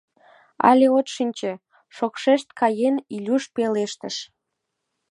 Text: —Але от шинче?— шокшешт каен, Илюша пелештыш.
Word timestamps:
—Але 0.69 0.85
от 0.97 1.07
шинче?— 1.15 1.51
шокшешт 1.95 2.47
каен, 2.59 2.95
Илюша 3.15 3.49
пелештыш. 3.55 4.15